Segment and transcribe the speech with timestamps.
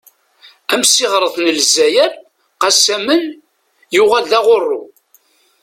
[0.73, 2.11] Amsiɣret n lezzayer
[2.61, 3.23] "Qassaman"
[3.95, 4.83] yuɣal d "Aɣurru".